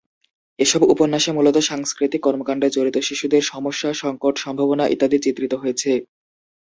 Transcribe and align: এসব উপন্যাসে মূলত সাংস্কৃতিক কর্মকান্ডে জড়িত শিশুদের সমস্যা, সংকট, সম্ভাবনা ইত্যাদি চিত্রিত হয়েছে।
এসব 0.59 0.81
উপন্যাসে 0.93 1.31
মূলত 1.33 1.57
সাংস্কৃতিক 1.69 2.21
কর্মকান্ডে 2.23 2.67
জড়িত 2.69 2.97
শিশুদের 3.07 3.43
সমস্যা, 3.43 3.89
সংকট, 3.95 4.33
সম্ভাবনা 4.37 4.85
ইত্যাদি 4.87 5.17
চিত্রিত 5.25 5.53
হয়েছে। 5.61 5.91